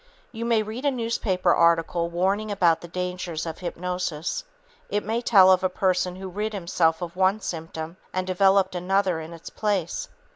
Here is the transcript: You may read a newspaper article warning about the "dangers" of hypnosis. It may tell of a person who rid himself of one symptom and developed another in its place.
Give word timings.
You 0.31 0.45
may 0.45 0.63
read 0.63 0.83
a 0.83 0.89
newspaper 0.89 1.53
article 1.53 2.09
warning 2.09 2.49
about 2.49 2.81
the 2.81 2.87
"dangers" 2.87 3.45
of 3.45 3.59
hypnosis. 3.59 4.43
It 4.89 5.03
may 5.05 5.21
tell 5.21 5.51
of 5.51 5.63
a 5.63 5.69
person 5.69 6.15
who 6.15 6.27
rid 6.27 6.53
himself 6.53 7.03
of 7.03 7.15
one 7.15 7.39
symptom 7.39 7.97
and 8.11 8.25
developed 8.25 8.73
another 8.73 9.19
in 9.19 9.31
its 9.31 9.51
place. 9.51 10.09